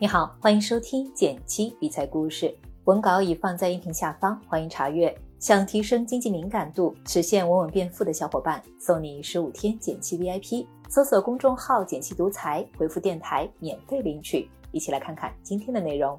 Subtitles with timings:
[0.00, 5.12] 你好，欢迎收听减七理财故事，文稿已放在音频下方，欢迎查阅。
[5.40, 10.64] 想提升经济敏感度，实现稳稳变富的小伙伴，送你十五天减七 VIP。
[10.88, 14.48] 搜索公众号“减七独裁，回复“电台”免费领取。
[14.70, 16.16] 一起来看看今天的内容。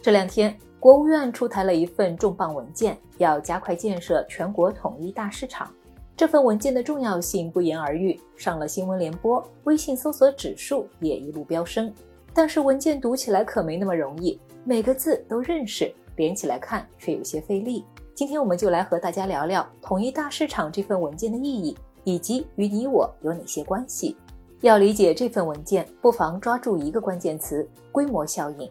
[0.00, 5.70] 这两天，国务院出台了一份重磅文件，要加快建设全国统一大市场。
[6.16, 11.92] 这份文件的重要性不言而喻，上了新闻联播，微信搜索指数也一路飙升。
[12.32, 17.84] 但是文件读起来可没那么容易，每个字都认识，连起来看却有些费力。
[18.14, 24.16] 今天我们就来和大家聊聊统一大市场这份文件的意义，以及与你我有哪些关系。
[24.60, 28.70] 要理解这份文件，不妨抓住一个关键词：规模效应。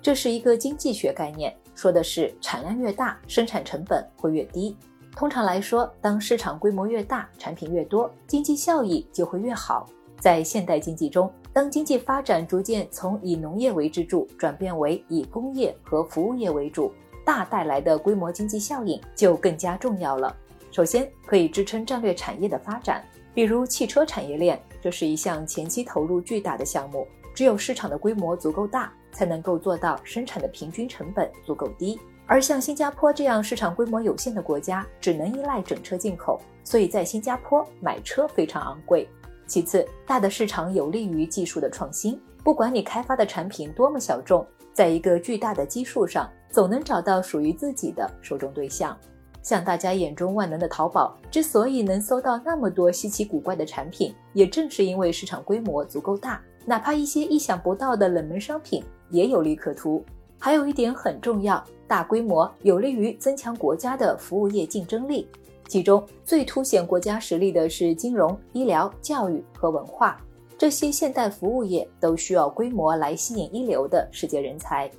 [0.00, 4.74] 这是一个经济学概念，说的是产量越大，生产成本会越低。
[5.18, 9.84] 通常来说，当市场规模越大，产品越多，经济效益就会越好。
[10.20, 16.92] 在现代经济中，当经济发展逐渐从以农业为支柱转变为以工业和服务业为主，
[17.24, 20.32] 大带来的规模经济效应就更加重要了。
[20.70, 31.98] 首先，可以支撑战略产业的发展，比如汽车产业链，这是一项前期投入巨大的项目，只有市场的规模足够大，才能够做到生产的平均成本足够低。
[32.28, 39.08] 而像新加坡这样市场规模有限的国家，只能依赖整车进口，所以在新加坡买车非常昂贵。
[39.46, 48.94] 其次，大的市场有利于技术的创新，不管你开发的产品多么小众，在一个巨大的基数上，总能找到属于自己的受众对象。
[49.42, 60.04] 像大家眼中万能的淘宝，之所以能搜到那么多稀奇古怪的产品，也正是因为市场规模足够大，哪怕一些意想不到的冷门商品也有利可图。
[60.38, 65.28] 还有一点很重要，大规模有利于增强国家的服务业竞争力。
[65.66, 70.18] 其中最凸显国家实力的是金融、医疗、教育和文化
[70.56, 74.90] 这些现代服务业，都需要规模来吸引一流的世界人才。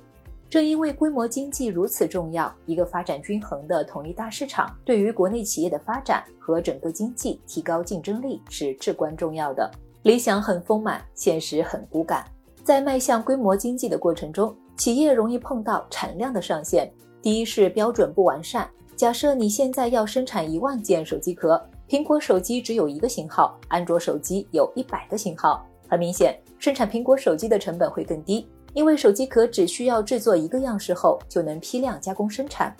[0.48, 9.70] 正因为规模经济如此重要，一个发展均衡的统一大市场，对于国内企业的发展和整个经济提高竞争力是至关重要的。
[10.02, 12.24] 理想很丰满，现实很骨感。
[12.64, 16.90] 在迈向规模经济的过程中，企业容易碰到产量的上限。
[17.20, 18.66] 第一是标准不完善。
[18.96, 25.62] 假设你现在要生产一万件手机壳，苹果手机只有一个型号，安卓手机有一百个型号。
[25.86, 32.74] 很明显，生产苹果手机的成本会更低，因为手机壳只需要制作一个样式后就能批量加工生产。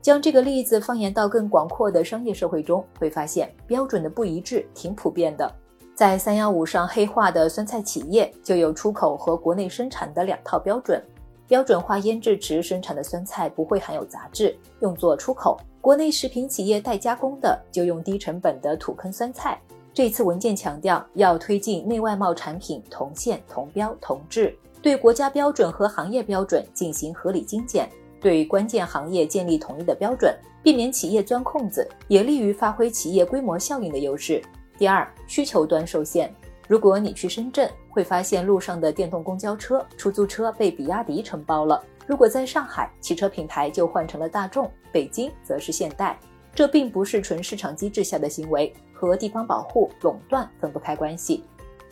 [0.00, 5.52] 将这个例子放眼到更广阔的商业社会中，会发现标准的不一致挺普遍的。
[5.96, 11.02] 在三幺五上黑化的酸菜企业就有出口和国内生产的两套标准。
[11.50, 15.58] 标准化腌制池生产的酸菜不会含有杂质，用作出口。
[15.80, 19.60] 国内食品企业代加工的就用低成本的土坑酸菜。
[19.92, 27.90] 这次文件强调要推进内外贸产品同线同标同质，对国家标准和行业标准进行合理精简，
[28.20, 30.32] 对关键行业建立统一的标准，
[30.62, 34.40] 避免企业钻空子，也利于发挥企业规模效应的优势。
[34.78, 36.32] 第二，需求端受限。
[36.70, 46.16] 如果你去深圳，会发现路上的电动公交车、出租车被比亚迪承包了；如果在上海，汽车品牌就换成了大众，北京则是现代。
[46.54, 51.42] 这并不是纯市场机制下的行为，和地方保护、垄断分不开关系。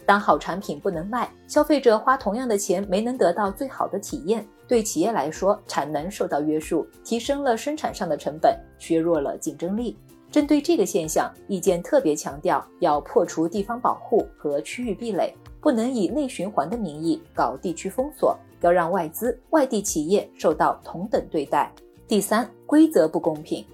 [0.06, 9.98] 当好产品不能卖，消费者花同样的钱没能得到最好的体验，对企业来说，产能受到约束，提升了生产上的成本，削弱了竞争力。
[10.30, 21.72] 针对这个现象，意见特别强调要破除地方保护和区域壁垒，不能以内循环的名义搞地区封锁，要让外资、外地企业受到同等对待。
[22.06, 23.64] 第三，规则不公平。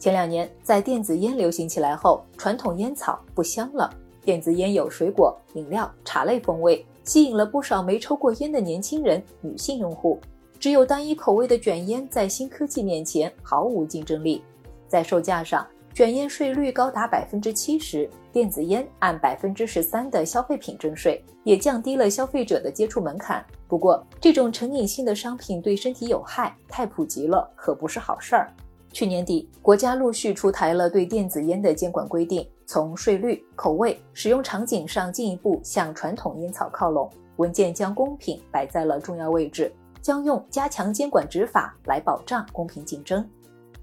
[0.00, 3.88] 前两年在电子烟流行起来后，传统烟草不香了，
[4.24, 10.18] 电子烟有水果、饮料、茶类风味，吸引了不少没抽过烟的年轻人、女性用户。
[10.58, 14.42] 只有单一口味的卷烟在新科技面前毫无竞争力，
[14.88, 15.66] 在售价上。
[16.00, 23.44] 卷烟税率高达百分之七十，电子烟按百分之十三的消费品征税，也降低了消费者的接触门槛。
[23.68, 28.50] 不过，这种成瘾性的商品对身体有害，太普及了，可不是好事儿。
[28.94, 37.10] 去年底，国家陆续出台了对电子烟的监管规定，从税率、口味、使用场景上进一步向传统烟草靠拢。
[37.36, 39.70] 文件将公平摆在了重要位置，
[40.00, 43.22] 将用加强监管执法来保障公平竞争。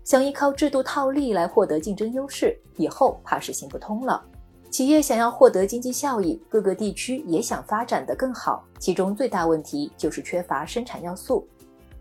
[0.08, 4.24] 想依靠制度套利来获得竞争优势，以后怕是行不通了。
[4.70, 11.46] 企业想要获得经济效益，各个地区也想发展得更好，其中最大问题就是缺乏生产要素。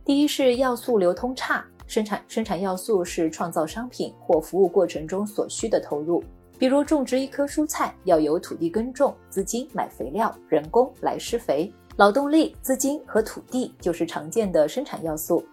[0.04, 6.22] 第一是要素流通差，生产生产要素是创造商品或服务过程中所需的投入，
[6.60, 11.72] 比如种植一棵蔬菜要有土地耕种、资金买肥料、人工来施肥。
[11.96, 15.44] 劳动力、资金和土地就是常见的生产要素。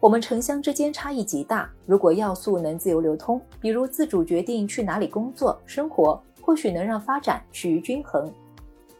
[0.00, 8.32] 我们城乡之间差异极大，如果要素能自由流通，比如自主决定去哪里工作、生活，或许能让发展趋于均衡。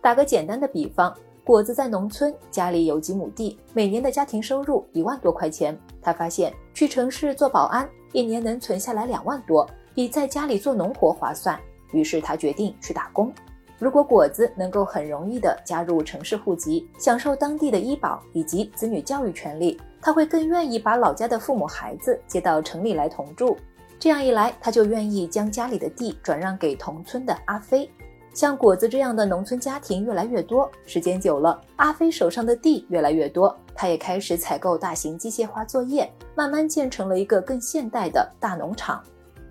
[0.02, 5.75] 打个简单的比方，果子在农村，家里有几亩地，每年的家庭收入一万多块钱。
[6.02, 11.58] 他发现去城市做保安，一年能存下来两万多，比在家里做农活划算。
[11.93, 13.32] 于是他决定去打工。
[13.79, 23.56] 如果果子能够很容易地加入城市户籍，享受当地的医保以及子女教育权利，他会更愿意把老家的父母孩子接到城里来同住。
[23.99, 27.91] 这样一来，他就愿意将家里的地转让给同村的阿飞。
[28.32, 39.02] 像果子这样的农村家庭越来越多，时间久了，阿飞手上的地越来越多，他也开始采购大型机械化作业，慢慢建成了一个更现代的大农场。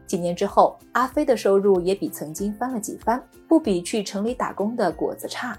[0.08, 5.56] 几年之后，阿飞的收入也比曾经翻了几番，不比去城里打工的果子差。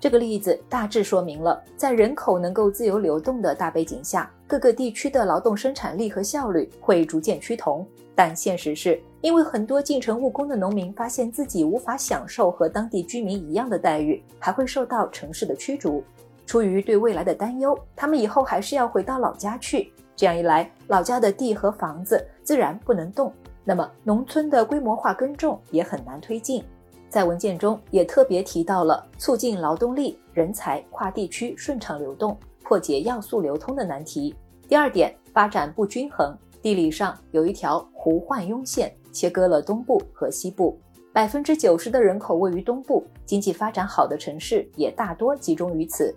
[0.00, 7.86] 这个例子大致说明了，在人口能够自由流动的大背景下，各个地区的劳动生产力和效率会逐渐趋同。
[8.14, 16.02] 但现实是，因为很多进城务工的农民发现自己无法享受和当地居民一样的待遇，还会受到城市的驱逐。
[16.46, 19.92] 出于对未来的担忧，他们以后还是要回到老家去。
[20.16, 23.30] 这样一来，老家的地和房子自然不能动。
[23.64, 26.64] 那么，农村的规模化耕种也很难推进。
[27.10, 34.32] 在文件中也特别提到了促进劳动力、人才跨地区顺畅流动，破解要素流通的难题。
[34.68, 36.32] 第二点，发展不均衡。
[36.62, 40.78] 地理上有一条湖患庸线，切割了东部和西部。
[41.12, 46.14] 百分之九十的人口位于东部，经济发展好的城市也大多集中于此。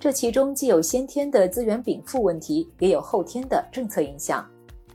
[0.00, 4.44] 这其中既有先天的资源禀赋问题，也有后天的政策影响。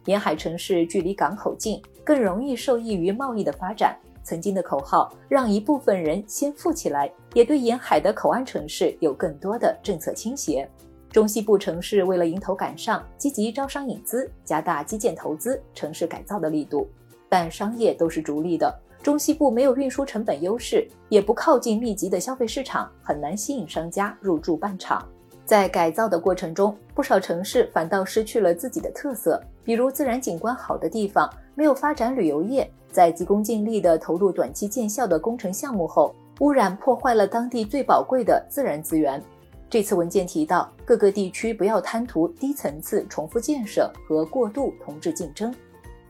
[0.03, 3.97] 沿海城市距离港口近，更容易受益于贸易的发展。
[4.27, 10.69] 曾经的口号让一部分人先富起来，也对沿海的口岸城市有更多的政策倾斜。
[11.09, 16.85] 中西部城市为了迎头赶上，积极招商引资，加大基建投资、城市改造的力度。
[17.29, 25.07] 但商业都是逐利的，中西部没有运输成本优势，也不靠近密集的消费市场，很难吸引商家入驻办厂。
[25.45, 39.19] 在改造的过程中，不少城市反倒失去了自己的特色，比如自然景观好的地方没有发展旅游业，在急功近利的投入短期见效的工程项目后，污染破坏了当地最宝贵的自然资源。
[39.67, 45.51] 这次文件提到，各个地区不要贪图低层次重复建设和过度同质竞争。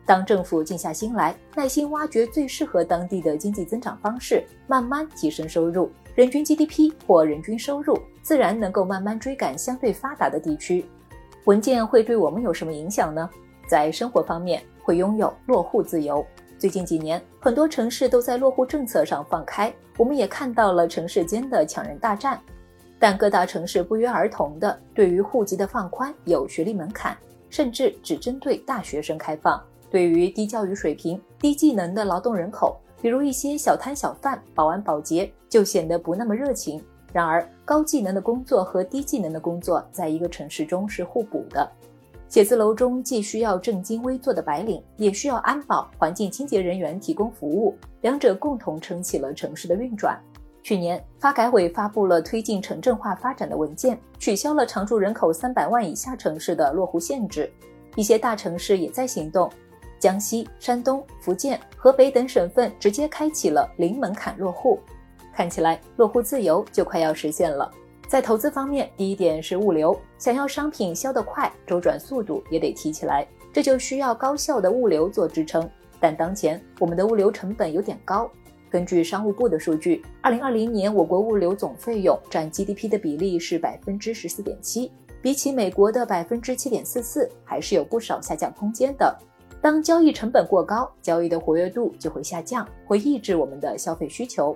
[0.06, 5.90] 当政府静下心来，耐心挖掘最适合当地的经济增长方式，慢慢提升收入。
[6.14, 10.84] 人均 GDP 或人均收入自然能够慢慢追赶相对发达的地区。
[11.46, 13.30] 文件会对我们有什么影响呢？
[13.66, 16.26] 在生活方面，会拥有落户自由。
[16.58, 22.40] 最近几年，很多城市都在落户政策上放开，我们也看到了城市间的抢人大战。
[22.98, 27.18] 但各大城市不约而同的对于户籍的放宽有学历门槛，
[27.50, 29.62] 甚至只针对大学生开放。
[29.92, 32.80] 对于低教育水平、低技能的劳动人口。
[33.02, 36.82] 比如一些小摊小贩、保安保洁就显得不那么热情。
[37.12, 41.70] 然而，高技能的工作和低技能的工作在一个城市中是互补的。
[42.30, 50.20] 写字楼中既需要正襟危坐的白领，也需要安保、环境清洁人员提供服务，两者共同撑起了城市的运转。
[50.62, 57.50] 去年，发改委发布了推进城镇化发展的文件，取消了常住人口三百万以下城市的落户限制。
[57.96, 59.50] 一些大城市也在行动。
[59.98, 64.80] 江西、山东、福建、河北等省份直接开启了零门槛落户，
[65.34, 67.72] 看起来落户自由就快要实现了。
[68.08, 75.70] 在投资方面，第一点是物流，想要商品销得快，周转速度也得提起来，这就需要高效的物流做支撑。
[76.00, 78.30] 但当前我们的物流成本有点高。
[78.70, 84.90] 根据商务部的数据，二零二零年我国物流总费用占 GDP 的比例是百分之十四点七，
[85.22, 89.14] 比起美国的百分之七点四四，还是有不少下降空间的。
[89.62, 94.56] 当交易成本过高，交易的活跃度就会下降，会抑制我们的消费需求。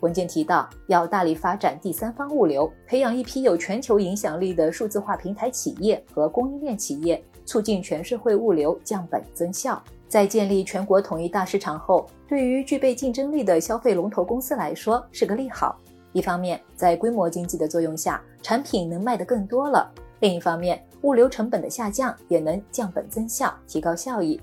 [0.00, 9.82] 文件提到，要大力发展第三方物流，培养一批有全球影响力的数字化平台企业和供应链企业，促进全社会物流降本增效。
[10.08, 15.76] 在建立全国统一大市场后，对于具备竞争力的消费龙头公司来说是个利好。
[16.12, 19.90] 一方面，在规模经济的作用下，产品能卖得更多了。
[20.20, 24.40] 另一方面，物流成本的下降也能降本增效，提高效益。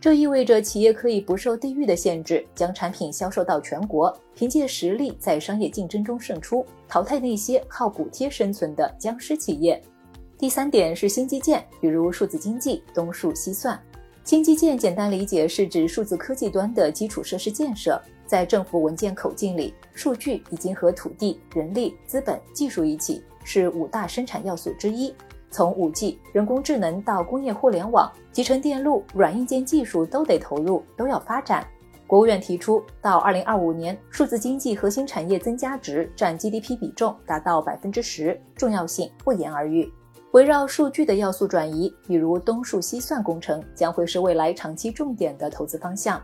[0.00, 9.82] 这意味着企业可以不受地域的限制，将产品销售到全国，凭借实力在商业竞争中胜出，淘汰那些靠补贴生存的僵尸企业。
[10.38, 13.78] 第三点是新基建，比如数字经济，东数西算。
[14.22, 25.12] 新基建简单理解是指数字科技端的基础设施建设，在政府文件口径里，数据已经和土地、人力、资本、技术一起，是五大生产要素之一。
[25.50, 31.66] 从 5G、人工智能到工业互联网、集成电路、软硬件技术都得投入，都要发展。
[32.06, 39.92] 国务院提出，到2025年，数字经济核心产业增加值占 GDP 比重达到百分之十，重要性不言而喻。
[40.32, 46.20] 围绕数据的要素转移，比如东数西算工程，将会是未来长期重点的投资方向。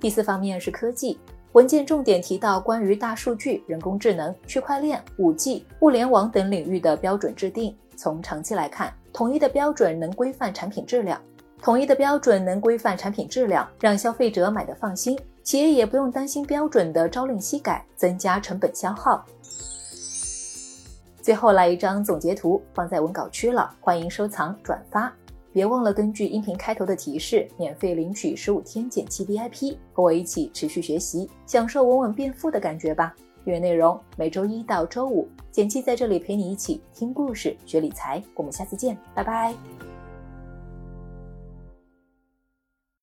[0.00, 1.18] 第四方面是科技，
[1.52, 7.74] 文件重点提到关于大数据、人工智能、区块链、5G、物联网等领域的标准制定。
[8.02, 11.22] 从长期来看，统一的标准能规范产品质量，
[11.62, 19.24] 统一的标准能规范产品质量，让消费者买的放心，企业也不用担心标准的朝令夕改，增加成本消耗。
[21.20, 25.12] 最后来一张总结图，放在文稿区了，欢迎收藏转发，
[25.52, 33.14] 别忘了根据音频开头的提示，免费领取十五天减七 VIP，和我一起持续学习，享受稳稳变富的感觉吧。
[33.44, 38.22] 阅内容每周一到周五，简七在这里陪你一起听故事、学理财。
[38.34, 39.54] 我们下次见，拜拜。